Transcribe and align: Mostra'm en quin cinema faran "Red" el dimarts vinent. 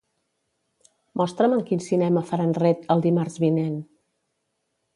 Mostra'm 1.21 1.53
en 1.57 1.61
quin 1.67 1.83
cinema 1.89 2.25
faran 2.31 2.55
"Red" 2.63 2.89
el 2.95 3.07
dimarts 3.07 3.39
vinent. 3.45 3.77